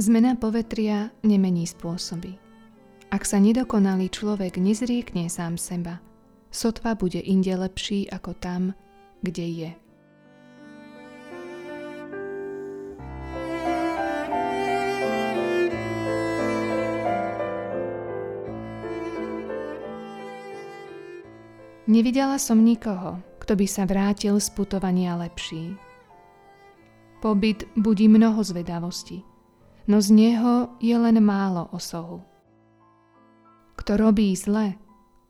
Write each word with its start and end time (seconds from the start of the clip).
Zmena 0.00 0.32
povetria 0.32 1.12
nemení 1.20 1.68
spôsoby. 1.68 2.40
Ak 3.12 3.28
sa 3.28 3.36
nedokonalý 3.36 4.08
človek 4.08 4.56
nezriekne 4.56 5.28
sám 5.28 5.60
seba, 5.60 6.00
sotva 6.48 6.96
bude 6.96 7.20
inde 7.20 7.52
lepší 7.52 8.08
ako 8.08 8.32
tam, 8.32 8.72
kde 9.20 9.44
je. 9.44 9.70
Nevidela 21.92 22.40
som 22.40 22.64
nikoho, 22.64 23.20
kto 23.44 23.52
by 23.52 23.66
sa 23.68 23.84
vrátil 23.84 24.40
z 24.40 24.48
putovania 24.56 25.20
lepší. 25.20 25.76
Pobyt 27.20 27.68
budí 27.76 28.08
mnoho 28.08 28.40
zvedavosti, 28.40 29.28
no 29.88 30.00
z 30.00 30.08
neho 30.10 30.76
je 30.80 30.96
len 30.98 31.20
málo 31.20 31.68
osohu. 31.72 32.24
Kto 33.76 33.96
robí 33.96 34.36
zle, 34.36 34.76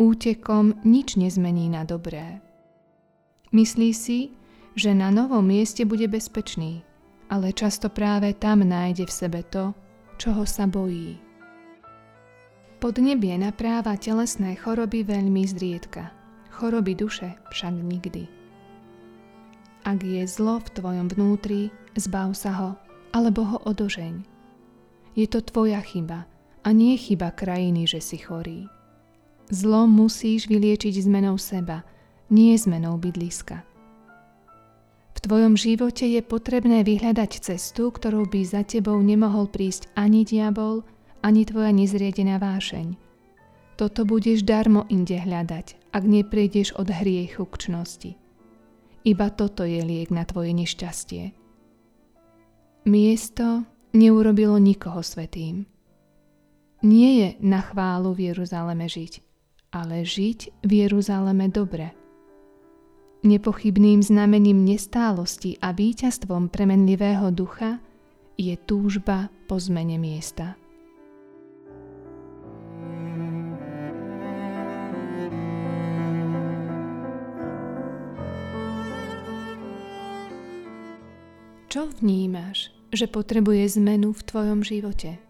útekom 0.00 0.80
nič 0.84 1.20
nezmení 1.20 1.68
na 1.68 1.84
dobré. 1.84 2.40
Myslí 3.52 3.92
si, 3.92 4.32
že 4.76 4.94
na 4.94 5.10
novom 5.12 5.44
mieste 5.44 5.84
bude 5.84 6.08
bezpečný, 6.08 6.84
ale 7.28 7.52
často 7.52 7.92
práve 7.92 8.32
tam 8.36 8.64
nájde 8.64 9.04
v 9.04 9.12
sebe 9.12 9.40
to, 9.44 9.74
čoho 10.16 10.48
sa 10.48 10.64
bojí. 10.64 11.20
Podnebie 12.78 13.34
napráva 13.36 13.98
telesné 13.98 14.54
choroby 14.54 15.02
veľmi 15.02 15.42
zriedka– 15.44 16.14
choroby 16.58 16.98
duše 16.98 17.38
však 17.54 17.74
nikdy. 17.86 18.26
Ak 19.86 20.02
je 20.02 20.26
zlo 20.26 20.58
v 20.58 20.68
tvojom 20.74 21.06
vnútri, 21.06 21.70
zbav 21.94 22.34
sa 22.34 22.50
ho, 22.58 22.70
alebo 23.14 23.46
ho 23.46 23.58
odožeň. 23.62 24.37
Je 25.18 25.26
to 25.26 25.42
tvoja 25.42 25.82
chyba 25.82 26.30
a 26.62 26.68
nie 26.70 26.94
chyba 26.94 27.34
krajiny, 27.34 27.90
že 27.90 27.98
si 27.98 28.22
chorý. 28.22 28.70
Zlo 29.50 29.90
musíš 29.90 30.46
vyliečiť 30.46 30.94
zmenou 31.02 31.34
seba, 31.34 31.82
nie 32.30 32.54
zmenou 32.54 32.94
bydliska. 33.02 33.66
V 35.16 35.18
tvojom 35.18 35.58
živote 35.58 36.06
je 36.06 36.22
potrebné 36.22 36.86
vyhľadať 36.86 37.42
cestu, 37.42 37.90
ktorou 37.90 38.30
by 38.30 38.46
za 38.46 38.62
tebou 38.62 39.02
nemohol 39.02 39.50
prísť 39.50 39.90
ani 39.98 40.22
diabol, 40.22 40.86
ani 41.26 41.42
tvoja 41.42 41.74
nezriedená 41.74 42.38
vášeň. 42.38 42.94
Toto 43.74 44.06
budeš 44.06 44.46
darmo 44.46 44.86
inde 44.86 45.18
hľadať 45.18 45.78
ak 45.92 46.04
neprejdeš 46.04 46.76
od 46.76 46.92
hriechu 46.92 47.48
k 47.48 47.54
čnosti. 47.58 48.12
Iba 49.02 49.32
toto 49.32 49.64
je 49.64 49.80
liek 49.80 50.12
na 50.12 50.28
tvoje 50.28 50.52
nešťastie. 50.52 51.32
Miesto 52.86 53.64
neurobilo 53.92 54.58
nikoho 54.58 55.02
svetým. 55.02 55.66
Nie 56.82 57.10
je 57.18 57.28
na 57.42 57.58
chválu 57.60 58.14
v 58.14 58.30
Jeruzaleme 58.30 58.86
žiť, 58.86 59.12
ale 59.74 60.06
žiť 60.06 60.62
v 60.62 60.70
Jeruzaleme 60.86 61.50
dobre. 61.50 61.90
Nepochybným 63.26 63.98
znamením 63.98 64.62
nestálosti 64.62 65.58
a 65.58 65.74
víťazstvom 65.74 66.54
premenlivého 66.54 67.34
ducha 67.34 67.82
je 68.38 68.54
túžba 68.54 69.26
po 69.50 69.58
zmene 69.58 69.98
miesta. 69.98 70.54
Čo 81.68 81.90
vnímaš, 82.00 82.77
že 82.92 83.06
potrebuje 83.08 83.80
zmenu 83.80 84.16
v 84.16 84.22
tvojom 84.24 84.60
živote? 84.64 85.20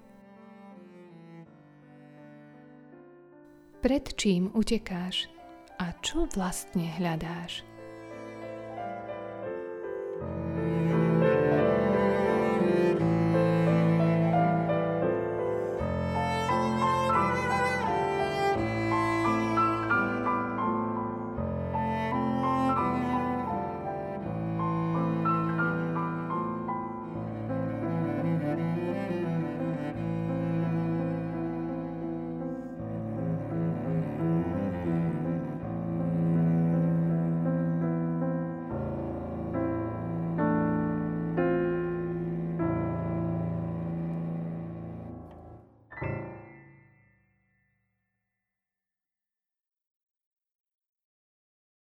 Pred 3.78 4.04
čím 4.18 4.50
utekáš 4.54 5.30
a 5.78 5.94
čo 6.02 6.26
vlastne 6.34 6.90
hľadáš? 6.98 7.62